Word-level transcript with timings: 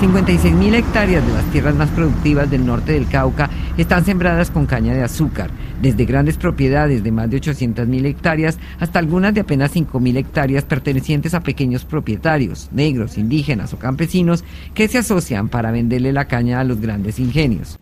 56.000 0.00 0.74
hectáreas 0.74 1.26
de 1.26 1.32
las 1.32 1.44
tierras 1.46 1.74
más 1.74 1.88
productivas 1.90 2.48
del 2.48 2.64
norte 2.64 2.92
del 2.92 3.08
Cauca 3.08 3.50
están 3.76 4.04
sembradas 4.04 4.48
con 4.48 4.64
caña 4.64 4.94
de 4.94 5.02
azúcar, 5.02 5.50
desde 5.82 6.04
grandes 6.04 6.36
propiedades 6.36 7.02
de 7.02 7.10
más 7.10 7.28
de 7.28 7.40
800.000 7.40 8.06
hectáreas 8.06 8.58
hasta 8.78 9.00
algunas 9.00 9.34
de 9.34 9.40
apenas 9.40 9.74
5.000 9.74 10.16
hectáreas 10.18 10.62
pertenecientes 10.62 11.34
a 11.34 11.40
pequeños 11.40 11.84
propietarios, 11.84 12.68
negros, 12.70 13.18
indígenas 13.18 13.72
o 13.72 13.78
campesinos, 13.80 14.44
que 14.72 14.86
se 14.86 14.98
asocian 14.98 15.48
para 15.48 15.72
venderle 15.72 16.12
la 16.12 16.26
caña 16.26 16.60
a 16.60 16.64
los 16.64 16.80
grandes 16.80 17.18
ingenios. 17.18 17.76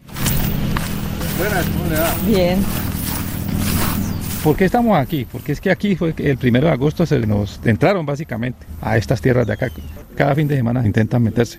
Buenas, 1.39 1.67
¿cómo 1.67 1.91
le 1.91 2.01
va? 2.01 2.14
Bien. 2.27 2.59
¿Por 4.43 4.57
qué 4.57 4.64
estamos 4.64 4.96
aquí? 4.96 5.27
Porque 5.30 5.53
es 5.53 5.61
que 5.61 5.71
aquí 5.71 5.96
fue 5.96 6.14
que 6.14 6.30
el 6.30 6.39
primero 6.39 6.69
de 6.69 6.73
agosto 6.73 7.05
se 7.05 7.19
nos 7.27 7.61
entraron 7.62 8.07
básicamente 8.07 8.64
a 8.80 8.96
estas 8.96 9.21
tierras 9.21 9.46
de 9.46 9.53
acá. 9.53 9.71
Cada 10.17 10.35
fin 10.35 10.48
de 10.48 10.57
semana 10.57 10.87
intentan 10.87 11.23
meterse. 11.23 11.59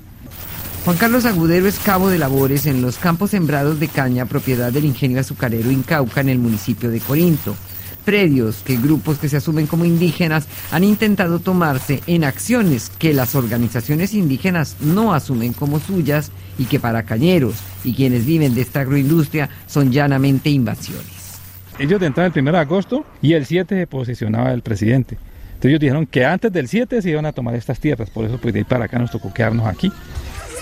Juan 0.85 0.97
Carlos 0.97 1.25
Agudero 1.25 1.67
es 1.67 1.79
cabo 1.79 2.09
de 2.09 2.17
labores 2.17 2.65
en 2.65 2.81
los 2.81 2.97
campos 2.97 3.31
sembrados 3.31 3.79
de 3.79 3.89
caña, 3.89 4.25
propiedad 4.25 4.71
del 4.71 4.85
ingenio 4.85 5.19
azucarero 5.19 5.69
Incauca 5.69 6.21
en 6.21 6.29
el 6.29 6.39
municipio 6.39 6.89
de 6.89 7.01
Corinto. 7.01 7.57
Predios 8.05 8.61
que 8.63 8.77
grupos 8.77 9.17
que 9.17 9.27
se 9.27 9.35
asumen 9.35 9.67
como 9.67 9.83
indígenas 9.83 10.47
han 10.71 10.85
intentado 10.85 11.39
tomarse 11.39 12.01
en 12.07 12.23
acciones 12.23 12.89
que 12.97 13.13
las 13.13 13.35
organizaciones 13.35 14.13
indígenas 14.13 14.77
no 14.79 15.13
asumen 15.13 15.51
como 15.51 15.81
suyas 15.81 16.31
y 16.57 16.63
que 16.65 16.79
para 16.79 17.03
cañeros 17.03 17.55
y 17.83 17.93
quienes 17.93 18.25
viven 18.25 18.55
de 18.55 18.61
esta 18.61 18.79
agroindustria 18.79 19.49
son 19.65 19.91
llanamente 19.91 20.49
invasiones. 20.49 21.37
Ellos 21.79 22.01
entraron 22.01 22.31
el 22.33 22.41
1 22.41 22.51
de 22.53 22.57
agosto 22.59 23.05
y 23.21 23.33
el 23.33 23.45
7 23.45 23.77
se 23.77 23.87
posicionaba 23.87 24.53
el 24.53 24.61
presidente. 24.61 25.17
Entonces 25.47 25.69
ellos 25.69 25.79
dijeron 25.81 26.05
que 26.05 26.23
antes 26.23 26.53
del 26.53 26.67
7 26.67 27.01
se 27.01 27.09
iban 27.09 27.25
a 27.25 27.33
tomar 27.33 27.55
estas 27.55 27.79
tierras, 27.79 28.09
por 28.09 28.23
eso 28.23 28.37
pues 28.37 28.53
de 28.53 28.61
ahí 28.61 28.63
para 28.63 28.85
acá 28.85 28.99
nos 28.99 29.11
tocó 29.11 29.33
quedarnos 29.33 29.67
aquí. 29.67 29.91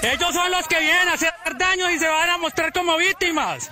Ellos 0.05 0.33
son 0.33 0.51
los 0.51 0.67
que 0.67 0.79
vienen 0.79 1.07
a 1.09 1.13
hacer 1.13 1.31
daño 1.57 1.89
y 1.89 1.97
se 1.97 2.07
van 2.07 2.29
a 2.29 2.37
mostrar 2.37 2.71
como 2.71 2.95
víctimas. 2.95 3.71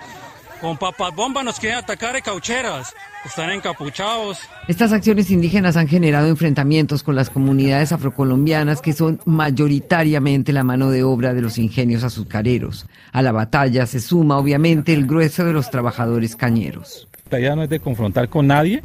Con 0.60 0.78
papas 0.78 1.14
bomba 1.14 1.44
nos 1.44 1.60
quieren 1.60 1.78
atacar 1.78 2.16
de 2.16 2.24
caucheras. 2.24 2.96
Están 3.24 3.52
encapuchados. 3.52 4.40
Estas 4.68 4.94
acciones 4.94 5.30
indígenas 5.30 5.78
han 5.78 5.88
generado 5.88 6.28
enfrentamientos 6.28 7.04
con 7.04 7.16
las 7.16 7.30
comunidades 7.30 7.92
afrocolombianas 7.92 8.82
que 8.82 8.94
son 8.94 9.22
mayoritariamente 9.26 10.54
la 10.54 10.64
mano 10.64 10.90
de 10.90 11.04
obra 11.04 11.36
de 11.36 11.42
los 11.42 11.60
ingenios 11.60 12.04
azucareros. 12.04 12.88
A 13.12 13.22
la 13.22 13.32
batalla 13.32 13.86
se 13.86 14.00
suma 14.00 14.38
obviamente 14.38 14.94
el 14.94 15.06
grueso 15.06 15.46
de 15.46 15.54
los 15.54 15.70
trabajadores 15.70 16.36
cañeros. 16.36 17.08
La 17.30 17.40
idea 17.40 17.56
no 17.56 17.62
es 17.62 17.70
de 17.70 17.80
confrontar 17.80 18.28
con 18.30 18.48
nadie. 18.48 18.82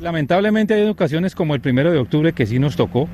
Lamentablemente 0.00 0.74
hay 0.74 0.86
ocasiones 0.86 1.34
como 1.34 1.54
el 1.54 1.62
primero 1.62 1.90
de 1.90 1.98
octubre 1.98 2.34
que 2.34 2.44
sí 2.44 2.58
nos 2.58 2.76
tocó, 2.76 3.08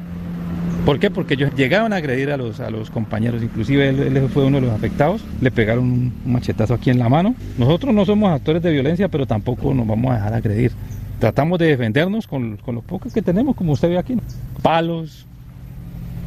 ¿Por 0.85 0.99
qué? 0.99 1.11
Porque 1.11 1.35
ellos 1.35 1.55
llegaban 1.55 1.93
a 1.93 1.97
agredir 1.97 2.31
a 2.31 2.37
los, 2.37 2.59
a 2.61 2.71
los 2.71 2.91
compañeros, 2.91 3.43
inclusive 3.43 3.91
él, 3.91 4.29
fue 4.33 4.45
uno 4.45 4.61
de 4.61 4.67
los 4.67 4.75
afectados, 4.75 5.23
le 5.41 5.51
pegaron 5.51 5.85
un, 5.85 6.13
machetazo 6.25 6.75
aquí 6.75 6.91
en 6.91 6.99
la 6.99 7.09
mano. 7.09 7.35
Nosotros 7.59 7.95
no 7.95 8.05
somos 8.05 8.31
actores 8.31 8.63
de 8.63 8.73
violencia, 8.73 9.09
pero 9.09 9.27
tampoco 9.27 9.75
nos 9.75 9.87
vamos 9.87 10.13
a 10.13 10.15
dejar 10.15 10.35
agredir. 10.35 10.73
Tratamos 11.19 11.59
de 11.59 11.67
defendernos 11.67 12.27
con, 12.27 12.57
con 12.57 12.75
lo 12.75 12.81
poco 12.81 13.11
que 13.11 13.21
tenemos, 13.21 13.55
como 13.55 13.73
usted 13.73 13.91
ve 13.91 13.99
aquí, 13.99 14.17
palos, 14.63 15.27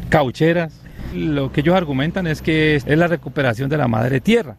caucheras. 0.10 0.80
Lo 1.16 1.52
que 1.52 1.62
ellos 1.62 1.76
argumentan 1.76 2.28
es 2.28 2.42
que 2.42 2.76
es 2.76 2.86
la 2.86 3.08
recuperación 3.08 3.70
de 3.70 3.78
la 3.78 3.88
madre 3.88 4.22
tierra. 4.22 4.56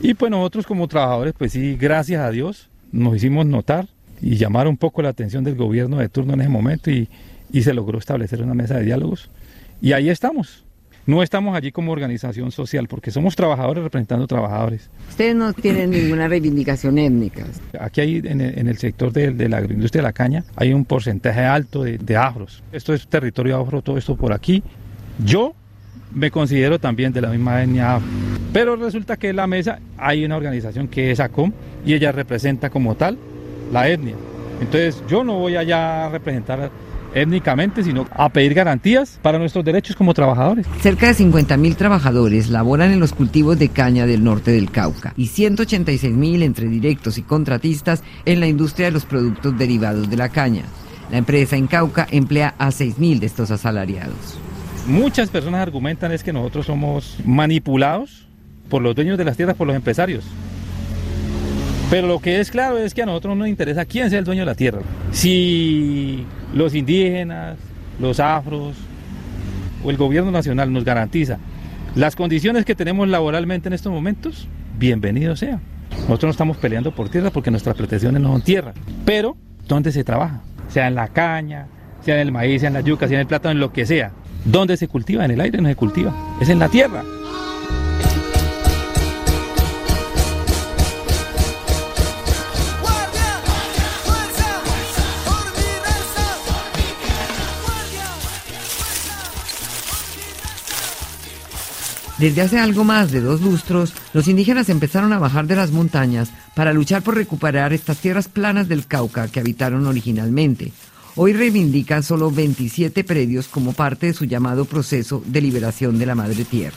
Y 0.00 0.14
pues 0.14 0.30
nosotros 0.30 0.66
como 0.66 0.86
trabajadores, 0.86 1.34
pues 1.36 1.52
sí, 1.52 1.76
gracias 1.76 2.20
a 2.20 2.30
Dios, 2.30 2.68
nos 2.92 3.16
hicimos 3.16 3.46
notar 3.46 3.86
y 4.20 4.36
llamar 4.36 4.68
un 4.68 4.76
poco 4.76 5.02
la 5.02 5.08
atención 5.08 5.42
del 5.42 5.56
gobierno 5.56 5.98
de 5.98 6.08
turno 6.08 6.34
en 6.34 6.42
ese 6.42 6.48
momento 6.48 6.90
y, 6.90 7.08
y 7.52 7.62
se 7.62 7.74
logró 7.74 7.98
establecer 7.98 8.42
una 8.42 8.54
mesa 8.54 8.76
de 8.76 8.84
diálogos. 8.84 9.30
Y 9.80 9.92
ahí 9.92 10.08
estamos. 10.08 10.64
No 11.04 11.22
estamos 11.22 11.56
allí 11.56 11.72
como 11.72 11.90
organización 11.90 12.52
social 12.52 12.86
porque 12.86 13.10
somos 13.10 13.34
trabajadores 13.34 13.82
representando 13.82 14.26
trabajadores. 14.28 14.88
Ustedes 15.08 15.34
no 15.34 15.52
tienen 15.52 15.90
ninguna 15.90 16.28
reivindicación 16.28 16.96
étnica. 16.96 17.44
Aquí 17.80 18.00
hay 18.00 18.22
en 18.24 18.40
el, 18.40 18.78
sector 18.78 19.12
de, 19.12 19.48
la 19.48 19.56
agroindustria 19.56 20.00
de 20.00 20.08
la 20.08 20.12
caña 20.12 20.44
hay 20.54 20.72
un 20.72 20.84
porcentaje 20.84 21.40
alto 21.40 21.82
de, 21.82 22.16
afros. 22.16 22.62
Esto 22.70 22.94
es 22.94 23.06
territorio 23.08 23.58
afro, 23.58 23.82
todo 23.82 23.98
esto 23.98 24.16
por 24.16 24.32
aquí. 24.32 24.62
Yo 25.24 25.54
me 26.14 26.30
considero 26.30 26.78
también 26.78 27.12
de 27.12 27.20
la 27.20 27.30
misma 27.30 27.62
etnia 27.64 27.96
afro. 27.96 28.08
Pero 28.52 28.76
resulta 28.76 29.16
que 29.16 29.30
en 29.30 29.36
la 29.36 29.48
mesa 29.48 29.80
hay 29.98 30.24
una 30.24 30.36
organización 30.36 30.86
que 30.86 31.10
es 31.10 31.18
ACOM 31.18 31.52
y 31.84 31.94
ella 31.94 32.12
representa 32.12 32.70
como 32.70 32.94
tal 32.94 33.18
la 33.72 33.88
etnia. 33.88 34.14
Entonces 34.60 35.02
yo 35.08 35.24
no 35.24 35.40
voy 35.40 35.56
allá 35.56 36.06
a 36.06 36.10
representar 36.10 36.70
étnicamente, 37.14 37.84
sino 37.84 38.06
a 38.10 38.28
pedir 38.28 38.54
garantías 38.54 39.18
para 39.22 39.38
nuestros 39.38 39.64
derechos 39.64 39.96
como 39.96 40.14
trabajadores. 40.14 40.66
Cerca 40.80 41.06
de 41.08 41.14
50.000 41.14 41.76
trabajadores 41.76 42.48
laboran 42.48 42.92
en 42.92 43.00
los 43.00 43.12
cultivos 43.12 43.58
de 43.58 43.68
caña 43.68 44.06
del 44.06 44.24
norte 44.24 44.50
del 44.50 44.70
Cauca 44.70 45.14
y 45.16 45.28
186.000 45.28 46.42
entre 46.42 46.68
directos 46.68 47.18
y 47.18 47.22
contratistas 47.22 48.02
en 48.24 48.40
la 48.40 48.46
industria 48.46 48.86
de 48.86 48.92
los 48.92 49.04
productos 49.04 49.56
derivados 49.58 50.10
de 50.10 50.16
la 50.16 50.28
caña. 50.28 50.62
La 51.10 51.18
empresa 51.18 51.56
en 51.56 51.66
Cauca 51.66 52.06
emplea 52.10 52.54
a 52.58 52.68
6.000 52.68 53.18
de 53.18 53.26
estos 53.26 53.50
asalariados. 53.50 54.38
Muchas 54.86 55.30
personas 55.30 55.60
argumentan 55.60 56.10
es 56.12 56.24
que 56.24 56.32
nosotros 56.32 56.66
somos 56.66 57.18
manipulados 57.24 58.26
por 58.68 58.82
los 58.82 58.94
dueños 58.94 59.18
de 59.18 59.24
las 59.24 59.36
tierras, 59.36 59.56
por 59.56 59.66
los 59.66 59.76
empresarios. 59.76 60.24
Pero 61.92 62.06
lo 62.06 62.20
que 62.20 62.40
es 62.40 62.50
claro 62.50 62.78
es 62.78 62.94
que 62.94 63.02
a 63.02 63.04
nosotros 63.04 63.36
no 63.36 63.40
nos 63.40 63.48
interesa 63.48 63.84
quién 63.84 64.08
sea 64.08 64.18
el 64.18 64.24
dueño 64.24 64.40
de 64.40 64.46
la 64.46 64.54
tierra. 64.54 64.80
Si 65.10 66.24
los 66.54 66.74
indígenas, 66.74 67.58
los 68.00 68.18
afros 68.18 68.78
o 69.84 69.90
el 69.90 69.98
gobierno 69.98 70.30
nacional 70.30 70.72
nos 70.72 70.86
garantiza 70.86 71.36
las 71.94 72.16
condiciones 72.16 72.64
que 72.64 72.74
tenemos 72.74 73.06
laboralmente 73.08 73.68
en 73.68 73.74
estos 73.74 73.92
momentos, 73.92 74.48
bienvenido 74.78 75.36
sea. 75.36 75.60
Nosotros 75.90 76.22
no 76.22 76.30
estamos 76.30 76.56
peleando 76.56 76.94
por 76.94 77.10
tierra 77.10 77.28
porque 77.28 77.50
nuestras 77.50 77.76
pretensiones 77.76 78.22
no 78.22 78.32
son 78.32 78.40
tierra. 78.40 78.72
Pero, 79.04 79.36
¿dónde 79.68 79.92
se 79.92 80.02
trabaja? 80.02 80.40
Sea 80.68 80.86
en 80.86 80.94
la 80.94 81.08
caña, 81.08 81.66
sea 82.02 82.14
en 82.14 82.22
el 82.22 82.32
maíz, 82.32 82.62
sea 82.62 82.68
en 82.68 82.74
la 82.74 82.80
yuca, 82.80 83.06
sea 83.06 83.18
en 83.18 83.20
el 83.20 83.26
plátano, 83.26 83.52
en 83.52 83.60
lo 83.60 83.70
que 83.70 83.84
sea. 83.84 84.12
¿Dónde 84.46 84.78
se 84.78 84.88
cultiva? 84.88 85.26
En 85.26 85.32
el 85.32 85.42
aire 85.42 85.60
no 85.60 85.68
se 85.68 85.76
cultiva. 85.76 86.16
Es 86.40 86.48
en 86.48 86.58
la 86.58 86.70
tierra. 86.70 87.04
Desde 102.22 102.42
hace 102.42 102.60
algo 102.60 102.84
más 102.84 103.10
de 103.10 103.20
dos 103.20 103.40
lustros, 103.40 103.94
los 104.12 104.28
indígenas 104.28 104.68
empezaron 104.68 105.12
a 105.12 105.18
bajar 105.18 105.48
de 105.48 105.56
las 105.56 105.72
montañas 105.72 106.30
para 106.54 106.72
luchar 106.72 107.02
por 107.02 107.16
recuperar 107.16 107.72
estas 107.72 107.96
tierras 107.96 108.28
planas 108.28 108.68
del 108.68 108.86
Cauca 108.86 109.26
que 109.26 109.40
habitaron 109.40 109.88
originalmente. 109.88 110.72
Hoy 111.16 111.32
reivindican 111.32 112.04
solo 112.04 112.30
27 112.30 113.02
predios 113.02 113.48
como 113.48 113.72
parte 113.72 114.06
de 114.06 114.14
su 114.14 114.24
llamado 114.24 114.66
proceso 114.66 115.20
de 115.26 115.40
liberación 115.40 115.98
de 115.98 116.06
la 116.06 116.14
madre 116.14 116.44
tierra. 116.44 116.76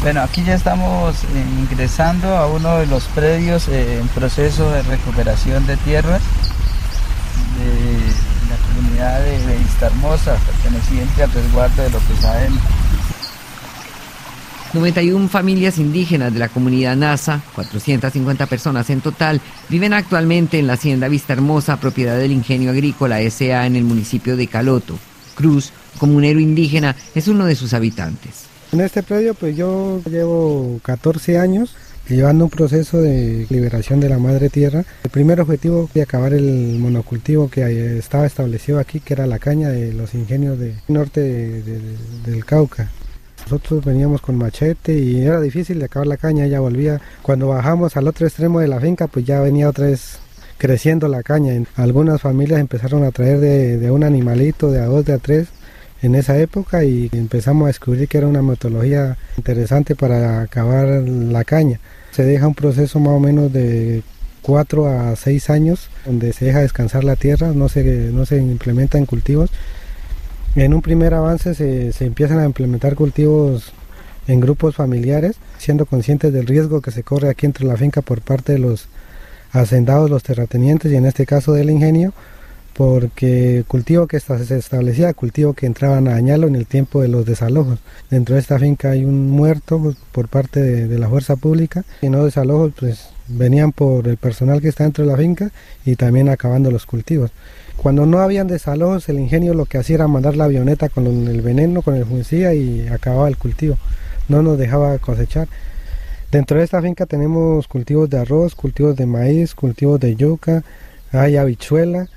Bueno, 0.00 0.22
aquí 0.22 0.42
ya 0.42 0.54
estamos 0.54 1.14
eh, 1.24 1.44
ingresando 1.60 2.34
a 2.34 2.46
uno 2.46 2.78
de 2.78 2.86
los 2.86 3.04
predios 3.08 3.68
eh, 3.68 3.98
en 3.98 4.08
proceso 4.08 4.70
de 4.70 4.80
recuperación 4.84 5.66
de 5.66 5.76
tierras 5.76 6.22
de 7.58 8.48
la 8.48 8.56
comunidad 8.80 9.20
de, 9.20 9.32
de 9.46 10.38
perteneciente 10.46 11.22
al 11.22 11.32
resguardo 11.32 11.82
de 11.82 11.90
lo 11.90 11.98
que 11.98 12.16
saben 12.18 12.52
91 14.74 15.28
familias 15.28 15.76
indígenas 15.76 16.32
de 16.32 16.38
la 16.38 16.48
comunidad 16.48 16.96
NASA, 16.96 17.42
450 17.54 18.46
personas 18.46 18.88
en 18.88 19.02
total, 19.02 19.40
viven 19.68 19.92
actualmente 19.92 20.58
en 20.58 20.66
la 20.66 20.74
hacienda 20.74 21.08
Vista 21.08 21.34
Hermosa, 21.34 21.78
propiedad 21.78 22.16
del 22.16 22.32
Ingenio 22.32 22.70
Agrícola 22.70 23.20
SA 23.30 23.66
en 23.66 23.76
el 23.76 23.84
municipio 23.84 24.34
de 24.34 24.46
Caloto. 24.46 24.98
Cruz, 25.34 25.72
comunero 25.98 26.40
indígena, 26.40 26.96
es 27.14 27.28
uno 27.28 27.44
de 27.44 27.54
sus 27.54 27.74
habitantes. 27.74 28.46
En 28.72 28.80
este 28.80 29.02
predio 29.02 29.34
pues 29.34 29.54
yo 29.54 30.00
llevo 30.06 30.80
14 30.82 31.38
años 31.38 31.74
llevando 32.08 32.44
un 32.44 32.50
proceso 32.50 33.00
de 33.00 33.46
liberación 33.50 34.00
de 34.00 34.08
la 34.08 34.18
madre 34.18 34.48
tierra. 34.48 34.84
El 35.04 35.10
primer 35.10 35.40
objetivo 35.40 35.86
fue 35.86 36.00
acabar 36.00 36.32
el 36.32 36.78
monocultivo 36.78 37.50
que 37.50 37.98
estaba 37.98 38.24
establecido 38.24 38.78
aquí, 38.78 39.00
que 39.00 39.12
era 39.12 39.26
la 39.26 39.38
caña 39.38 39.68
de 39.68 39.92
los 39.92 40.14
ingenios 40.14 40.58
del 40.58 40.74
norte 40.88 41.20
del 41.20 42.44
Cauca. 42.46 42.90
Nosotros 43.52 43.84
veníamos 43.84 44.22
con 44.22 44.38
machete 44.38 44.98
y 44.98 45.20
era 45.20 45.38
difícil 45.38 45.78
de 45.78 45.84
acabar 45.84 46.06
la 46.06 46.16
caña, 46.16 46.46
ella 46.46 46.60
volvía. 46.60 47.02
Cuando 47.20 47.48
bajamos 47.48 47.98
al 47.98 48.08
otro 48.08 48.26
extremo 48.26 48.60
de 48.60 48.66
la 48.66 48.80
finca, 48.80 49.08
pues 49.08 49.26
ya 49.26 49.40
venía 49.40 49.68
otra 49.68 49.88
vez 49.88 50.20
creciendo 50.56 51.06
la 51.06 51.22
caña. 51.22 51.62
Algunas 51.76 52.22
familias 52.22 52.60
empezaron 52.60 53.04
a 53.04 53.10
traer 53.10 53.40
de, 53.40 53.90
un 53.90 54.04
animalito, 54.04 54.70
de 54.70 54.80
a 54.80 54.86
dos, 54.86 55.04
de 55.04 55.12
a 55.12 55.18
tres, 55.18 55.48
en 56.00 56.14
esa 56.14 56.38
época 56.38 56.82
y 56.84 57.10
empezamos 57.12 57.64
a 57.64 57.66
descubrir 57.66 58.08
que 58.08 58.16
era 58.16 58.26
una 58.26 58.40
metodología 58.40 59.18
interesante 59.36 59.96
para 59.96 60.40
acabar 60.40 61.02
la 61.06 61.44
caña. 61.44 61.78
Se 62.10 62.24
deja 62.24 62.48
un 62.48 62.54
proceso 62.54 63.00
más 63.00 63.12
o 63.12 63.20
menos 63.20 63.52
de 63.52 64.02
cuatro 64.40 64.86
a 64.86 65.14
seis 65.16 65.50
años 65.50 65.90
donde 66.06 66.32
se 66.32 66.46
deja 66.46 66.62
descansar 66.62 67.04
la 67.04 67.16
tierra, 67.16 67.52
no 67.54 67.68
se, 67.68 67.84
no 67.84 68.24
se 68.24 68.40
cultivos 69.06 69.50
en 70.54 70.74
un 70.74 70.82
primer 70.82 71.14
avance 71.14 71.54
se, 71.54 72.04
empiezan 72.04 72.38
a 72.38 72.44
implementar 72.44 72.94
cultivos 72.94 73.72
en 74.28 74.40
grupos 74.40 74.76
familiares, 74.76 75.36
siendo 75.58 75.86
conscientes 75.86 76.32
del 76.32 76.46
riesgo 76.46 76.82
que 76.82 76.90
se 76.90 77.02
corre 77.02 77.30
aquí 77.30 77.46
entre 77.46 77.66
la 77.66 77.76
finca 77.76 78.02
por 78.02 78.20
parte 78.20 78.52
de 78.52 78.58
los 78.58 78.88
hacendados, 79.52 80.10
los 80.10 80.22
terratenientes 80.22 80.92
y 80.92 80.96
en 80.96 81.06
este 81.06 81.26
caso 81.26 81.52
del 81.52 81.70
ingenio, 81.70 82.12
porque 82.82 83.62
cultivo 83.68 84.08
que 84.08 84.18
se 84.18 84.58
establecía, 84.58 85.14
cultivo 85.14 85.52
que 85.52 85.66
entraban 85.66 86.08
a 86.08 86.14
dañarlo 86.14 86.48
en 86.48 86.56
el 86.56 86.66
tiempo 86.66 87.00
de 87.00 87.06
los 87.06 87.24
desalojos. 87.24 87.78
Dentro 88.10 88.34
de 88.34 88.40
esta 88.40 88.58
finca 88.58 88.90
hay 88.90 89.04
un 89.04 89.30
muerto 89.30 89.94
por 90.10 90.26
parte 90.26 90.60
de, 90.60 90.98
la 90.98 91.08
fuerza 91.08 91.36
pública 91.36 91.84
y 92.00 92.08
no 92.08 92.24
desalojos 92.24 92.72
pues 92.76 93.10
venían 93.28 93.70
por 93.70 94.08
el 94.08 94.16
personal 94.16 94.60
que 94.60 94.66
está 94.66 94.82
dentro 94.82 95.04
de 95.04 95.12
la 95.12 95.16
finca 95.16 95.52
y 95.84 95.94
también 95.94 96.28
acabando 96.28 96.72
los 96.72 96.84
cultivos. 96.84 97.30
Cuando 97.76 98.04
no 98.04 98.18
habían 98.18 98.48
desalojos, 98.48 99.08
el 99.08 99.20
ingenio 99.20 99.54
lo 99.54 99.66
que 99.66 99.78
hacía 99.78 99.94
era 99.94 100.08
mandar 100.08 100.34
la 100.34 100.46
avioneta 100.46 100.88
con 100.88 101.06
el 101.06 101.40
veneno, 101.40 101.82
con 101.82 101.94
el 101.94 102.04
fungicida 102.04 102.52
y 102.52 102.88
acababa 102.88 103.28
el 103.28 103.38
cultivo. 103.38 103.78
No 104.28 104.42
nos 104.42 104.58
dejaba 104.58 104.98
cosechar. 104.98 105.46
Dentro 106.32 106.58
de 106.58 106.64
esta 106.64 106.82
finca 106.82 107.06
tenemos 107.06 107.68
cultivos 107.68 108.10
de 108.10 108.18
arroz, 108.18 108.56
cultivos 108.56 108.96
de 108.96 109.06
maíz, 109.06 109.54
cultivos 109.54 110.00
de 110.00 110.16
yuca, 110.16 110.64
hay 111.12 111.36
habichuela 111.36 112.08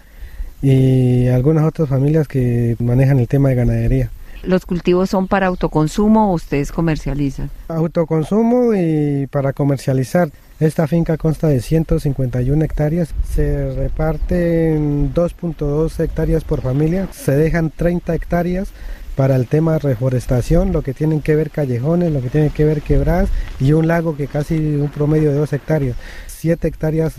y 0.66 1.28
algunas 1.28 1.64
otras 1.64 1.88
familias 1.88 2.28
que 2.28 2.76
manejan 2.80 3.20
el 3.20 3.28
tema 3.28 3.50
de 3.50 3.56
ganadería. 3.56 4.10
¿Los 4.42 4.66
cultivos 4.66 5.12
son 5.12 5.28
para 5.28 5.46
autoconsumo 5.46 6.32
o 6.32 6.34
ustedes 6.34 6.72
comercializan? 6.72 7.52
Autoconsumo 7.68 8.74
y 8.74 9.28
para 9.28 9.54
comercializar. 9.54 10.32
Esta 10.60 10.88
finca 10.88 11.18
consta 11.18 11.50
de 11.50 11.62
151 11.62 12.64
hectáreas, 12.66 13.14
se 13.32 13.76
reparten 13.76 15.14
2.2 15.14 16.00
hectáreas 16.00 16.44
por 16.44 16.62
familia, 16.62 17.10
se 17.12 17.34
dejan 17.34 17.70
30 17.70 18.16
hectáreas 18.16 18.70
para 19.16 19.36
el 19.36 19.48
tema 19.48 19.74
de 19.74 19.80
reforestación, 19.80 20.72
lo 20.72 20.82
que 20.82 20.96
tienen 20.96 21.22
que 21.22 21.36
ver 21.36 21.52
callejones, 21.52 22.12
lo 22.12 22.22
que 22.22 22.30
tienen 22.30 22.50
que 22.50 22.66
ver 22.66 22.82
quebradas 22.82 23.30
y 23.60 23.74
un 23.74 23.88
lago 23.88 24.18
que 24.18 24.26
casi 24.26 24.56
un 24.56 24.90
promedio 24.90 25.30
de 25.30 25.38
2 25.38 25.54
hectáreas, 25.54 25.96
7 26.28 26.68
hectáreas 26.68 27.14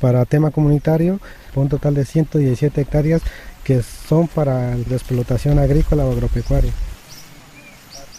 para 0.00 0.24
tema 0.24 0.50
comunitario, 0.50 1.20
un 1.54 1.68
total 1.68 1.94
de 1.94 2.04
117 2.04 2.80
hectáreas 2.80 3.22
que 3.64 3.82
son 3.82 4.28
para 4.28 4.76
la 4.76 4.94
explotación 4.94 5.58
agrícola 5.58 6.04
o 6.04 6.12
agropecuaria. 6.12 6.72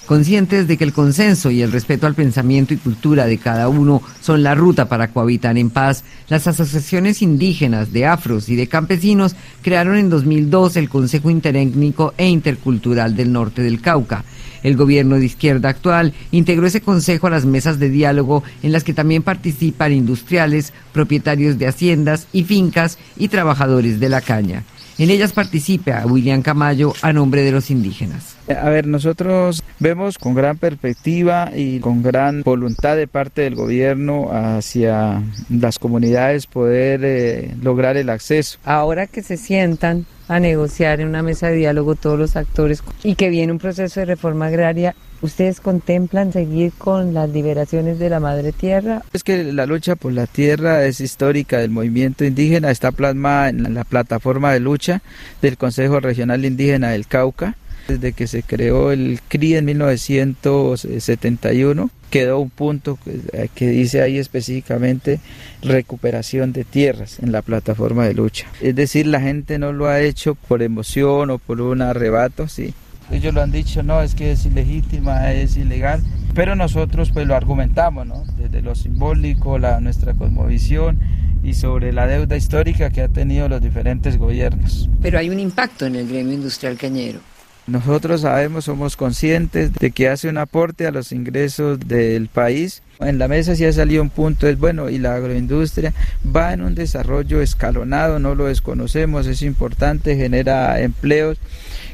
Conscientes 0.08 0.70
de 0.70 0.78
que 0.78 0.86
el 0.86 0.94
consenso 0.94 1.52
y 1.52 1.62
el 1.62 1.74
respeto 1.74 2.08
al 2.08 2.16
pensamiento 2.16 2.74
y 2.74 2.78
cultura 2.78 3.26
de 3.26 3.38
cada 3.40 3.68
uno 3.68 4.02
son 4.22 4.42
la 4.42 4.56
ruta 4.56 4.88
para 4.88 5.10
cohabitar 5.10 5.58
en 5.58 5.70
paz, 5.70 6.06
las 6.30 6.48
asociaciones 6.48 7.22
indígenas 7.22 7.92
de 7.92 8.06
afros 8.06 8.48
y 8.48 8.56
de 8.56 8.68
campesinos 8.68 9.36
crearon 9.62 9.98
en 9.98 10.10
2002 10.10 10.78
el 10.78 10.88
Consejo 10.88 11.30
Interétnico 11.30 12.14
e 12.18 12.30
Intercultural 12.30 13.18
del 13.18 13.34
Norte 13.34 13.62
del 13.62 13.82
Cauca. 13.82 14.24
El 14.68 14.76
gobierno 14.76 15.16
de 15.16 15.26
izquierda 15.26 15.70
actual 15.70 16.14
integró 16.32 16.68
ese 16.68 16.82
consejo 16.82 17.28
a 17.28 17.30
las 17.30 17.46
mesas 17.46 17.80
de 17.80 17.90
diálogo 17.90 18.44
en 18.62 18.74
las 18.74 18.84
que 18.84 18.94
también 18.94 19.24
participan 19.24 19.94
industriales, 19.94 20.74
propietarios 20.92 21.58
de 21.58 21.68
haciendas 21.68 22.28
y 22.34 22.44
fincas 22.44 23.00
y 23.16 23.30
trabajadores 23.30 24.02
de 24.02 24.10
la 24.10 24.20
caña. 24.20 24.66
En 24.98 25.10
ellas 25.10 25.32
participa 25.32 26.04
William 26.06 26.42
Camayo 26.42 26.92
a 27.02 27.14
nombre 27.14 27.44
de 27.44 27.54
los 27.54 27.72
indígenas. 27.72 28.36
A 28.50 28.70
ver, 28.70 28.88
nosotros 28.88 29.64
vemos 29.80 30.18
con 30.18 30.34
gran 30.34 30.58
perspectiva 30.58 31.50
y 31.56 31.80
con 31.80 32.04
gran 32.04 32.42
voluntad 32.42 32.98
de 32.98 33.08
parte 33.08 33.44
del 33.44 33.56
gobierno 33.56 34.32
hacia 34.34 35.24
las 35.50 35.80
comunidades 35.80 36.46
poder 36.46 37.06
eh, 37.06 37.56
lograr 37.62 37.96
el 37.96 38.10
acceso. 38.10 38.58
Ahora 38.66 39.08
que 39.08 39.24
se 39.24 39.38
sientan 39.38 40.06
a 40.28 40.40
negociar 40.40 41.02
en 41.02 41.08
una 41.08 41.24
mesa 41.24 41.48
de 41.48 41.56
diálogo 41.56 41.96
todos 41.96 42.20
los 42.20 42.36
actores 42.36 42.84
y 43.04 43.16
que 43.16 43.30
viene 43.30 43.52
un 43.52 43.60
proceso 43.60 44.00
de 44.00 44.06
reforma 44.06 44.48
agraria, 44.48 44.96
¿Ustedes 45.20 45.62
contemplan 45.62 46.32
seguir 46.32 46.74
con 46.78 47.16
las 47.16 47.30
liberaciones 47.32 47.98
de 47.98 48.10
la 48.10 48.20
madre 48.20 48.52
tierra? 48.52 49.02
Es 49.14 49.24
que 49.24 49.52
la 49.52 49.66
lucha 49.66 49.96
por 49.96 50.14
la 50.14 50.28
tierra 50.28 50.86
es 50.86 51.02
histórica 51.02 51.58
del 51.58 51.72
movimiento 51.72 52.24
indígena, 52.24 52.70
está 52.70 52.92
plasmada 52.92 53.50
en 53.50 53.74
la 53.74 53.84
plataforma 53.84 54.54
de 54.54 54.60
lucha 54.60 55.02
del 55.42 55.58
Consejo 55.58 56.00
Regional 56.00 56.46
Indígena 56.46 56.90
del 56.90 57.08
Cauca. 57.08 57.56
Desde 57.88 58.14
que 58.14 58.28
se 58.28 58.44
creó 58.44 58.92
el 58.92 59.20
CRI 59.28 59.56
en 59.56 59.66
1971, 59.66 61.90
quedó 62.10 62.40
un 62.40 62.50
punto 62.50 62.98
que, 63.04 63.50
que, 63.54 63.70
dice 63.70 64.02
ahí 64.02 64.18
específicamente 64.18 65.20
recuperación 65.62 66.54
de 66.54 66.64
tierras 66.64 67.20
en 67.20 67.32
la 67.32 67.42
plataforma 67.42 68.06
de 68.06 68.14
lucha. 68.14 68.48
Es 68.62 68.76
decir, 68.76 69.08
la 69.08 69.22
gente 69.22 69.60
no 69.60 69.74
lo 69.74 69.88
ha 69.88 70.02
hecho 70.02 70.36
por 70.36 70.62
emoción 70.62 71.32
o 71.32 71.38
por 71.38 71.62
un 71.62 71.82
arrebato, 71.82 72.48
sí, 72.48 72.74
ellos 73.10 73.34
lo 73.34 73.42
han 73.42 73.52
dicho, 73.52 73.84
no, 73.84 74.02
es 74.02 74.16
que 74.16 74.32
es 74.32 74.46
ilegítima, 74.46 75.32
es 75.32 75.56
ilegal, 75.56 76.04
pero 76.34 76.56
nosotros 76.56 77.12
pues 77.14 77.26
lo 77.26 77.36
argumentamos, 77.36 78.06
¿no? 78.06 78.26
Desde 78.38 78.62
lo 78.62 78.76
simbólico, 78.76 79.58
la, 79.58 79.80
nuestra 79.80 80.14
cosmovisión 80.14 81.00
y 81.42 81.54
sobre 81.54 81.94
la 81.94 82.06
deuda 82.06 82.36
histórica 82.36 82.90
que 82.90 83.02
ha 83.02 83.08
tenido 83.08 83.48
los 83.48 83.62
diferentes 83.62 84.18
gobiernos. 84.18 84.90
Pero 85.02 85.20
hay 85.20 85.30
un 85.30 85.40
impacto 85.40 85.86
en 85.86 85.96
el 85.96 86.08
gremio 86.08 86.34
industrial 86.34 86.78
cañero. 86.78 87.20
Nosotros 87.68 88.22
sabemos, 88.22 88.66
somos 88.66 88.96
conscientes 88.96 89.74
de 89.74 89.92
que 89.92 90.08
hace 90.08 90.30
un 90.30 90.38
aporte 90.38 90.88
a 90.88 90.92
los 90.92 91.12
ingresos 91.12 91.80
del 91.80 92.30
país. 92.30 92.82
En 93.00 93.20
la 93.20 93.28
mesa 93.28 93.56
sí 93.56 93.66
ha 93.66 93.74
salido 93.74 94.02
un 94.02 94.10
punto, 94.10 94.48
es 94.48 94.58
bueno, 94.58 94.90
y 94.90 94.98
la 94.98 95.16
agroindustria 95.16 95.94
va 96.26 96.54
en 96.54 96.62
un 96.62 96.76
desarrollo 96.76 97.42
escalonado, 97.42 98.20
no 98.20 98.36
lo 98.36 98.46
desconocemos, 98.46 99.28
es 99.28 99.42
importante, 99.42 100.16
genera 100.16 100.80
empleos 100.80 101.38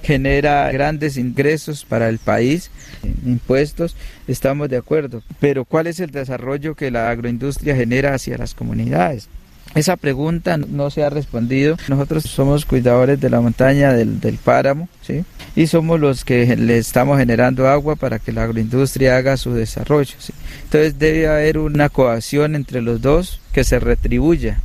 genera 0.04 0.70
grandes 0.72 1.18
ingresos 1.18 1.86
para 1.86 2.10
el 2.10 2.20
país, 2.20 2.70
impuestos, 3.26 3.96
estamos 4.28 4.70
de 4.70 4.78
acuerdo. 4.78 5.24
Pero 5.40 5.66
¿cuál 5.66 5.88
es 5.88 6.00
el 6.00 6.12
desarrollo 6.12 6.76
que 6.76 6.92
la 6.92 7.10
agroindustria 7.10 7.76
genera 7.76 8.14
hacia 8.14 8.38
las 8.38 8.54
comunidades? 8.54 9.30
Esa 9.76 9.98
pregunta 9.98 10.58
no 10.58 10.92
se 10.92 11.04
ha 11.04 11.10
respondido. 11.10 11.78
Nosotros 11.88 12.24
somos 12.24 12.66
cuidadores 12.66 13.20
de 13.20 13.30
la 13.30 13.42
montaña 13.42 13.94
del, 13.94 14.38
páramo, 14.44 14.88
¿sí? 15.02 15.26
Y 15.56 15.68
somos 15.68 16.00
los 16.00 16.24
que 16.24 16.56
le 16.56 16.78
estamos 16.78 17.18
generando 17.18 17.68
agua 17.68 17.96
para 17.96 18.20
que 18.20 18.32
la 18.32 18.44
agroindustria 18.44 19.18
haga 19.18 19.36
su 19.36 19.54
desarrollo, 19.54 20.16
¿sí? 20.20 20.34
Entonces 20.64 21.00
debe 21.00 21.28
haber 21.28 21.58
una 21.58 21.90
coacción 21.90 22.56
entre 22.56 22.82
los 22.82 23.02
dos 23.02 23.42
que 23.52 23.64
se 23.64 23.80
retribuya, 23.80 24.62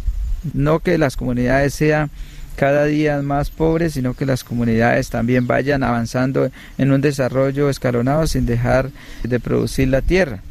no 0.53 0.81
que 0.81 0.99
las 0.99 1.17
comunidades 1.17 1.75
sean 1.75 2.11
cada 2.57 2.85
día 2.85 3.23
más 3.23 3.51
pobres, 3.51 3.95
sino 3.95 4.15
que 4.15 4.27
las 4.27 4.45
comunidades 4.45 5.09
también 5.11 5.47
vayan 5.47 5.85
avanzando 5.85 6.51
en 6.77 6.93
un 6.93 7.01
desarrollo 7.01 7.71
escalonado 7.71 8.27
sin 8.27 8.47
dejar 8.47 8.91
de 9.23 9.41
producir 9.41 9.89
la 9.89 10.03
tierra. 10.03 10.43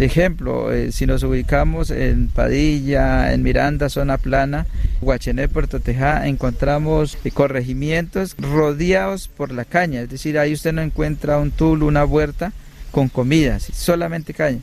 Ejemplo, 0.00 0.72
eh, 0.72 0.92
si 0.92 1.06
nos 1.06 1.22
ubicamos 1.22 1.90
en 1.90 2.28
Padilla, 2.28 3.32
en 3.32 3.42
Miranda, 3.42 3.90
zona 3.90 4.16
plana, 4.16 4.66
Guachené, 5.02 5.46
Puerto 5.46 5.78
Tejá, 5.78 6.26
encontramos 6.26 7.18
corregimientos 7.34 8.34
rodeados 8.38 9.28
por 9.28 9.52
la 9.52 9.66
caña, 9.66 10.00
es 10.00 10.08
decir, 10.08 10.38
ahí 10.38 10.54
usted 10.54 10.72
no 10.72 10.80
encuentra 10.80 11.38
un 11.38 11.50
tul, 11.50 11.82
una 11.82 12.04
huerta 12.04 12.52
con 12.90 13.08
comida, 13.08 13.60
solamente 13.60 14.34
caña 14.34 14.60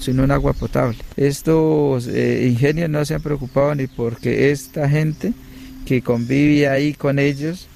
sino 0.00 0.24
un 0.24 0.30
agua 0.30 0.52
potable. 0.52 0.98
Estos 1.16 2.06
eh, 2.06 2.46
ingenios 2.48 2.88
no 2.88 3.04
se 3.04 3.14
han 3.14 3.22
preocupado 3.22 3.74
ni 3.74 3.86
porque 3.86 4.50
esta 4.50 4.88
gente 4.88 5.32
que 5.86 6.02
convive 6.02 6.68
ahí 6.68 6.94
con 6.94 7.18
ellos, 7.18 7.68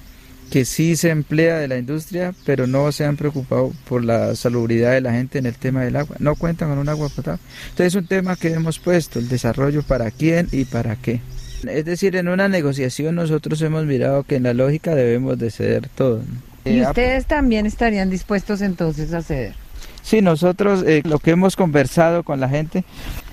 que 0.51 0.65
sí 0.65 0.95
se 0.95 1.09
emplea 1.09 1.57
de 1.57 1.67
la 1.67 1.77
industria, 1.77 2.33
pero 2.45 2.67
no 2.67 2.91
se 2.91 3.05
han 3.05 3.17
preocupado 3.17 3.73
por 3.87 4.03
la 4.03 4.35
salubridad 4.35 4.91
de 4.91 5.01
la 5.01 5.11
gente 5.11 5.39
en 5.39 5.45
el 5.45 5.55
tema 5.55 5.83
del 5.83 5.95
agua. 5.95 6.15
No 6.19 6.35
cuentan 6.35 6.69
con 6.69 6.77
un 6.77 6.89
agua 6.89 7.09
potable. 7.09 7.41
Entonces 7.69 7.87
es 7.87 7.95
un 7.95 8.07
tema 8.07 8.35
que 8.35 8.53
hemos 8.53 8.79
puesto, 8.79 9.19
el 9.19 9.27
desarrollo 9.27 9.83
para 9.83 10.11
quién 10.11 10.47
y 10.51 10.65
para 10.65 10.95
qué. 10.95 11.19
Es 11.67 11.85
decir, 11.85 12.15
en 12.15 12.27
una 12.27 12.47
negociación 12.47 13.15
nosotros 13.15 13.61
hemos 13.61 13.85
mirado 13.85 14.23
que 14.23 14.35
en 14.35 14.43
la 14.43 14.53
lógica 14.53 14.95
debemos 14.95 15.37
de 15.37 15.51
ceder 15.51 15.89
todo. 15.89 16.21
¿Y 16.65 16.79
eh, 16.79 16.87
ustedes 16.87 17.25
también 17.25 17.65
estarían 17.65 18.09
dispuestos 18.09 18.61
entonces 18.61 19.13
a 19.13 19.21
ceder? 19.21 19.55
Sí, 20.03 20.21
nosotros 20.21 20.83
eh, 20.87 21.01
lo 21.03 21.19
que 21.19 21.31
hemos 21.31 21.55
conversado 21.55 22.23
con 22.23 22.39
la 22.39 22.47
gente 22.47 22.85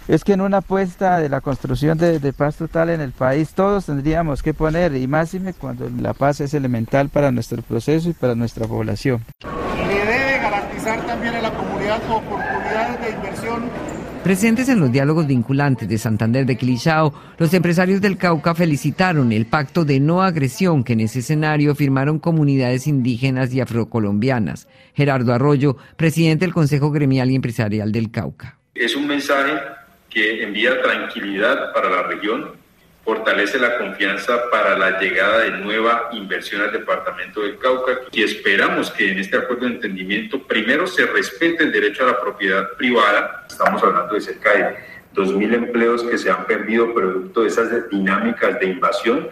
es 0.09 0.25
que 0.25 0.33
en 0.33 0.41
una 0.41 0.59
apuesta 0.59 1.19
de 1.19 1.29
la 1.29 1.41
construcción 1.41 1.99
de, 1.99 2.33
paz 2.33 2.57
total 2.57 2.91
en 2.91 3.01
el 3.01 3.13
país 3.13 3.53
todos 3.55 3.87
tendríamos 3.87 4.43
que 4.43 4.55
poner, 4.55 4.95
y 4.97 5.07
más 5.07 5.37
cuando 5.59 5.91
la 6.01 6.15
paz 6.15 6.41
es 6.41 6.55
elemental 6.55 7.09
para 7.09 7.33
nuestro 7.33 7.63
proceso 7.63 8.11
y 8.11 8.13
para 8.13 8.35
nuestra 8.35 8.67
población. 8.67 9.23
Le 9.77 9.95
debe 9.95 10.39
garantizar 10.39 11.05
también 11.07 11.35
a 11.35 11.43
la 11.43 11.51
comunidad 11.51 12.01
oportunidades 12.11 13.01
de 13.01 13.11
inversión 13.11 13.63
Presentes 14.25 14.71
en 14.71 14.81
los 14.81 14.91
diálogos 14.91 15.27
vinculantes 15.27 15.87
de 15.87 15.99
Santander 15.99 16.47
de 16.47 16.57
Quilichao, 16.57 17.13
los 17.37 17.53
empresarios 17.53 18.01
del 18.01 18.17
Cauca 18.17 18.55
felicitaron 18.55 19.33
el 19.33 19.45
pacto 19.45 19.85
de 19.85 20.01
no 20.01 20.23
agresión 20.23 20.83
que 20.83 20.95
en 20.95 21.01
ese 21.01 21.19
escenario 21.19 21.75
firmaron 21.75 22.19
comunidades 22.19 22.87
indígenas 22.87 23.53
y 23.53 23.61
afrocolombianas. 23.61 24.67
Gerardo 24.95 25.35
Arroyo, 25.35 25.77
presidente 25.99 26.47
del 26.47 26.55
Consejo 26.55 26.91
Gremial 26.91 27.31
y 27.31 27.35
Empresarial 27.35 27.93
del 27.93 28.11
Cauca. 28.11 28.59
Es 28.75 28.97
un 28.97 29.07
mensaje 29.07 29.61
que 30.15 30.45
envía 30.45 30.81
tranquilidad 30.81 31.73
para 31.73 31.91
la 31.91 32.05
región, 32.05 32.53
fortalece 33.05 33.59
la 33.59 33.77
confianza 33.77 34.49
para 34.51 34.79
la 34.79 34.99
llegada 34.99 35.41
de 35.41 35.51
nueva 35.51 36.09
inversión 36.13 36.63
al 36.63 36.73
departamento 36.73 37.43
del 37.43 37.59
Cauca 37.59 37.99
y 38.13 38.23
esperamos 38.23 38.91
que 38.93 39.11
en 39.11 39.19
este 39.19 39.37
acuerdo 39.37 39.67
de 39.67 39.75
entendimiento 39.75 40.43
primero 40.43 40.87
se 40.87 41.05
respete 41.05 41.65
el 41.65 41.73
derecho 41.73 42.05
a 42.05 42.13
la 42.13 42.21
propiedad 42.21 42.71
privada. 42.79 43.45
Estamos 43.51 43.83
hablando 43.83 44.15
de 44.15 44.21
cerca 44.23 44.53
de 44.53 44.77
2.000 45.15 45.55
empleos 45.55 46.03
que 46.05 46.17
se 46.17 46.31
han 46.31 46.47
perdido 46.47 46.95
producto 46.95 47.43
de 47.43 47.49
esas 47.49 47.91
dinámicas 47.91 48.59
de 48.59 48.67
invasión 48.67 49.29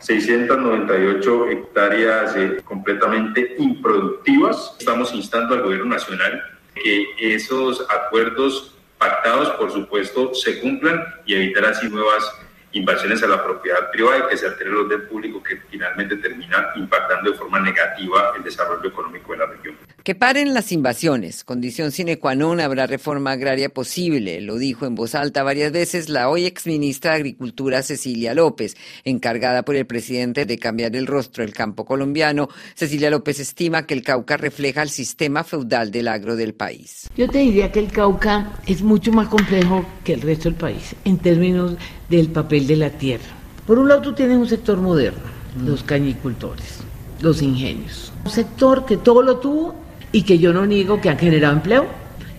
698 0.00 1.48
hectáreas 1.48 2.36
eh, 2.36 2.60
completamente 2.62 3.54
improductivas. 3.58 4.76
Estamos 4.78 5.14
instando 5.14 5.54
al 5.54 5.62
gobierno 5.62 5.86
nacional 5.86 6.42
que 6.74 7.06
esos 7.18 7.86
acuerdos 7.88 8.73
pactados, 8.98 9.50
por 9.50 9.72
supuesto, 9.72 10.34
se 10.34 10.60
cumplan 10.60 11.04
y 11.26 11.34
evitar 11.34 11.64
así 11.66 11.88
nuevas 11.88 12.24
invasiones 12.72 13.22
a 13.22 13.28
la 13.28 13.42
propiedad 13.42 13.90
privada 13.90 14.18
y 14.18 14.28
que 14.28 14.36
se 14.36 14.46
altere 14.46 14.70
el 14.70 14.76
orden 14.76 15.08
público 15.08 15.42
que 15.42 15.56
finalmente 15.70 16.16
termina 16.16 16.72
impactando 16.76 17.30
de 17.30 17.38
forma 17.38 17.60
negativa 17.60 18.32
el 18.36 18.42
desarrollo 18.42 18.88
económico 18.88 19.32
de 19.32 19.38
la 19.38 19.46
región. 19.46 19.76
Que 20.04 20.14
paren 20.14 20.52
las 20.52 20.70
invasiones, 20.70 21.44
condición 21.44 21.90
sine 21.90 22.18
qua 22.18 22.34
non, 22.36 22.60
habrá 22.60 22.84
reforma 22.84 23.32
agraria 23.32 23.72
posible, 23.72 24.44
lo 24.44 24.60
dijo 24.60 24.84
en 24.84 24.94
voz 24.94 25.14
alta 25.14 25.42
varias 25.42 25.72
veces 25.72 26.10
la 26.10 26.28
hoy 26.28 26.44
exministra 26.44 27.12
de 27.12 27.24
Agricultura 27.24 27.80
Cecilia 27.80 28.34
López, 28.34 28.76
encargada 29.04 29.64
por 29.64 29.76
el 29.76 29.86
presidente 29.86 30.44
de 30.44 30.58
cambiar 30.58 30.94
el 30.94 31.06
rostro 31.06 31.42
del 31.42 31.54
campo 31.54 31.86
colombiano. 31.86 32.50
Cecilia 32.74 33.08
López 33.08 33.40
estima 33.40 33.86
que 33.86 33.94
el 33.94 34.02
Cauca 34.02 34.36
refleja 34.36 34.82
el 34.82 34.90
sistema 34.90 35.42
feudal 35.42 35.90
del 35.90 36.08
agro 36.08 36.36
del 36.36 36.52
país. 36.52 37.08
Yo 37.16 37.26
te 37.26 37.38
diría 37.38 37.72
que 37.72 37.80
el 37.80 37.90
Cauca 37.90 38.60
es 38.66 38.82
mucho 38.82 39.10
más 39.10 39.28
complejo 39.28 39.86
que 40.04 40.12
el 40.12 40.20
resto 40.20 40.50
del 40.50 40.58
país 40.58 40.94
en 41.06 41.16
términos 41.16 41.76
del 42.10 42.28
papel 42.28 42.66
de 42.66 42.76
la 42.76 42.90
tierra. 42.90 43.32
Por 43.66 43.78
un 43.78 43.88
lado 43.88 44.02
tú 44.02 44.12
tienes 44.12 44.36
un 44.36 44.48
sector 44.48 44.76
moderno, 44.76 45.22
los 45.64 45.82
cañicultores, 45.82 46.80
los 47.22 47.40
ingenios. 47.40 48.12
Un 48.22 48.30
sector 48.30 48.84
que 48.84 48.98
todo 48.98 49.22
lo 49.22 49.38
tuvo 49.38 49.83
y 50.14 50.22
que 50.22 50.38
yo 50.38 50.52
no 50.52 50.64
niego 50.64 51.00
que 51.00 51.10
han 51.10 51.18
generado 51.18 51.54
empleo, 51.54 51.86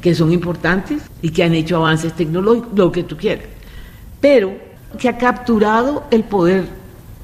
que 0.02 0.16
son 0.16 0.32
importantes 0.32 1.02
y 1.22 1.32
que 1.32 1.44
han 1.44 1.54
hecho 1.54 1.76
avances 1.76 2.14
tecnológicos, 2.14 2.70
lo 2.74 2.90
que 2.90 3.04
tú 3.04 3.18
quieras, 3.18 3.44
pero 4.22 4.56
que 4.98 5.10
ha 5.10 5.18
capturado 5.18 6.06
el 6.10 6.24
poder 6.24 6.64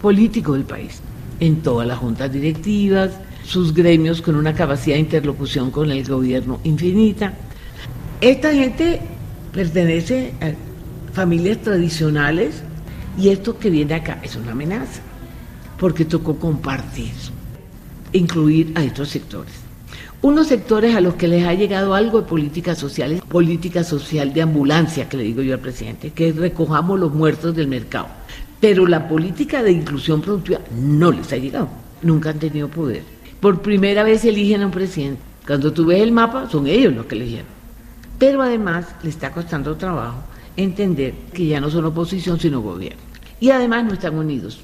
político 0.01 0.51
del 0.51 0.65
país 0.65 0.99
en 1.39 1.61
todas 1.61 1.87
las 1.87 1.99
juntas 1.99 2.33
directivas, 2.33 3.11
sus 3.45 3.73
gremios 3.73 4.21
con 4.21 4.35
una 4.35 4.53
capacidad 4.53 4.97
de 4.97 4.99
interlocución 4.99 5.71
con 5.71 5.89
el 5.89 6.05
gobierno 6.05 6.59
infinita. 6.65 7.33
Esta 8.19 8.51
gente 8.51 8.99
pertenece 9.53 10.33
a 10.41 10.51
familias 11.13 11.59
tradicionales 11.59 12.61
y 13.17 13.29
esto 13.29 13.57
que 13.57 13.69
viene 13.69 13.93
acá 13.93 14.19
es 14.21 14.35
una 14.35 14.51
amenaza, 14.51 15.01
porque 15.79 16.03
tocó 16.03 16.35
compartir, 16.35 17.13
incluir 18.11 18.73
a 18.75 18.83
estos 18.83 19.07
sectores 19.07 19.70
unos 20.21 20.47
sectores 20.47 20.95
a 20.95 21.01
los 21.01 21.15
que 21.15 21.27
les 21.27 21.45
ha 21.45 21.53
llegado 21.53 21.95
algo 21.95 22.21
de 22.21 22.27
políticas 22.27 22.77
sociales, 22.77 23.21
política 23.21 23.83
social 23.83 24.33
de 24.33 24.43
ambulancia, 24.43 25.09
que 25.09 25.17
le 25.17 25.23
digo 25.23 25.41
yo 25.41 25.55
al 25.55 25.59
presidente, 25.59 26.11
que 26.11 26.31
recojamos 26.31 26.99
los 26.99 27.13
muertos 27.13 27.55
del 27.55 27.67
mercado. 27.67 28.07
Pero 28.59 28.85
la 28.85 29.07
política 29.07 29.63
de 29.63 29.71
inclusión 29.71 30.21
productiva 30.21 30.59
no 30.79 31.11
les 31.11 31.33
ha 31.33 31.37
llegado, 31.37 31.69
nunca 32.03 32.29
han 32.29 32.39
tenido 32.39 32.67
poder. 32.67 33.03
Por 33.39 33.61
primera 33.61 34.03
vez 34.03 34.23
eligen 34.23 34.61
a 34.61 34.67
un 34.67 34.71
presidente. 34.71 35.21
Cuando 35.47 35.73
tú 35.73 35.85
ves 35.85 36.01
el 36.01 36.11
mapa, 36.11 36.47
son 36.47 36.67
ellos 36.67 36.93
los 36.93 37.07
que 37.07 37.15
eligieron. 37.15 37.47
Pero 38.19 38.43
además 38.43 38.85
le 39.01 39.09
está 39.09 39.31
costando 39.31 39.75
trabajo 39.75 40.19
entender 40.55 41.15
que 41.33 41.47
ya 41.47 41.59
no 41.59 41.71
son 41.71 41.85
oposición, 41.85 42.39
sino 42.39 42.61
gobierno. 42.61 43.01
Y 43.39 43.49
además 43.49 43.85
no 43.85 43.93
están 43.93 44.15
unidos. 44.15 44.61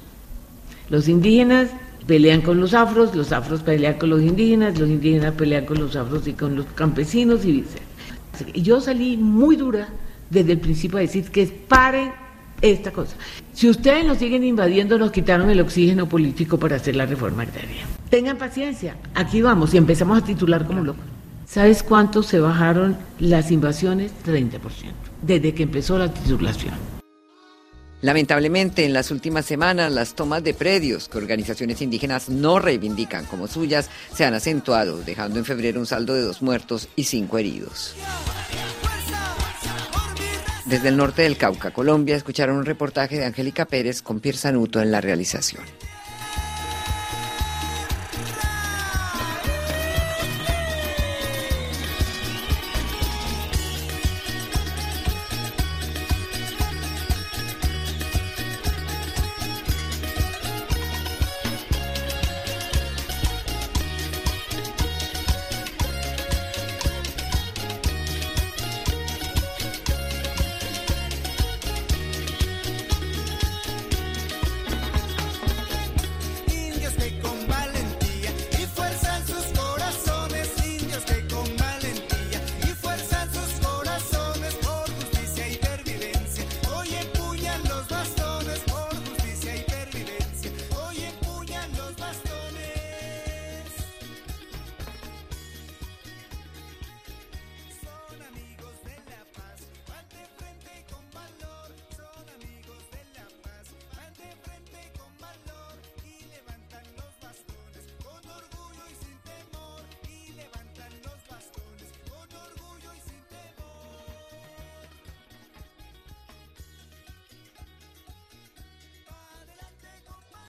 Los 0.88 1.08
indígenas 1.08 1.70
pelean 2.08 2.40
con 2.40 2.58
los 2.58 2.72
afros, 2.72 3.14
los 3.14 3.32
afros 3.32 3.60
pelean 3.60 3.98
con 3.98 4.08
los 4.08 4.22
indígenas, 4.22 4.78
los 4.78 4.88
indígenas 4.88 5.34
pelean 5.34 5.66
con 5.66 5.78
los 5.78 5.94
afros 5.94 6.26
y 6.26 6.32
con 6.32 6.56
los 6.56 6.64
campesinos 6.74 7.44
y 7.44 7.52
viceversa. 7.52 8.52
Yo 8.54 8.80
salí 8.80 9.18
muy 9.18 9.56
dura 9.56 9.88
desde 10.30 10.52
el 10.52 10.58
principio 10.58 10.96
a 10.96 11.02
decir 11.02 11.30
que 11.30 11.46
paren 11.46 12.10
esta 12.62 12.92
cosa. 12.92 13.14
Si 13.52 13.68
ustedes 13.68 14.06
nos 14.06 14.18
siguen 14.18 14.42
invadiendo, 14.42 14.98
nos 14.98 15.12
quitaron 15.12 15.50
el 15.50 15.60
oxígeno 15.60 16.08
político 16.08 16.58
para 16.58 16.76
hacer 16.76 16.96
la 16.96 17.04
reforma 17.04 17.42
agraria. 17.42 17.84
Tengan 18.08 18.38
paciencia, 18.38 18.96
aquí 19.14 19.42
vamos 19.42 19.74
y 19.74 19.76
empezamos 19.76 20.18
a 20.18 20.24
titular 20.24 20.66
como 20.66 20.82
locos. 20.82 21.04
¿Sabes 21.44 21.82
cuánto 21.82 22.22
se 22.22 22.40
bajaron 22.40 22.96
las 23.18 23.50
invasiones? 23.50 24.12
30%, 24.26 24.60
desde 25.20 25.52
que 25.52 25.64
empezó 25.64 25.98
la 25.98 26.12
titulación. 26.12 26.97
Lamentablemente, 28.00 28.84
en 28.84 28.92
las 28.92 29.10
últimas 29.10 29.44
semanas, 29.44 29.90
las 29.90 30.14
tomas 30.14 30.44
de 30.44 30.54
predios 30.54 31.08
que 31.08 31.18
organizaciones 31.18 31.82
indígenas 31.82 32.28
no 32.28 32.60
reivindican 32.60 33.24
como 33.24 33.48
suyas 33.48 33.90
se 34.14 34.24
han 34.24 34.34
acentuado, 34.34 34.98
dejando 34.98 35.40
en 35.40 35.44
febrero 35.44 35.80
un 35.80 35.86
saldo 35.86 36.14
de 36.14 36.22
dos 36.22 36.40
muertos 36.40 36.88
y 36.94 37.04
cinco 37.04 37.38
heridos. 37.38 37.96
Desde 40.66 40.90
el 40.90 40.96
norte 40.96 41.22
del 41.22 41.38
Cauca, 41.38 41.72
Colombia, 41.72 42.14
escucharon 42.14 42.56
un 42.56 42.66
reportaje 42.66 43.16
de 43.16 43.24
Angélica 43.24 43.64
Pérez 43.64 44.02
con 44.02 44.20
Pierre 44.20 44.38
Sanuto 44.38 44.80
en 44.80 44.92
la 44.92 45.00
realización. 45.00 45.64